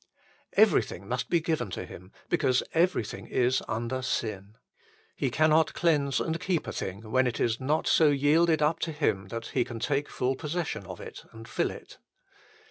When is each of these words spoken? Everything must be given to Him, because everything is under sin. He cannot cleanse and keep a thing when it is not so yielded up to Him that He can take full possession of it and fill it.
Everything 0.53 1.07
must 1.07 1.29
be 1.29 1.39
given 1.39 1.69
to 1.69 1.85
Him, 1.85 2.11
because 2.27 2.63
everything 2.73 3.27
is 3.27 3.61
under 3.67 4.01
sin. 4.01 4.57
He 5.15 5.29
cannot 5.29 5.75
cleanse 5.75 6.19
and 6.19 6.39
keep 6.39 6.65
a 6.65 6.71
thing 6.73 7.11
when 7.11 7.27
it 7.27 7.39
is 7.39 7.59
not 7.59 7.85
so 7.85 8.09
yielded 8.09 8.63
up 8.63 8.79
to 8.79 8.91
Him 8.91 9.27
that 9.27 9.49
He 9.49 9.63
can 9.63 9.79
take 9.79 10.09
full 10.09 10.35
possession 10.35 10.87
of 10.87 10.99
it 10.99 11.25
and 11.33 11.47
fill 11.47 11.69
it. 11.69 11.99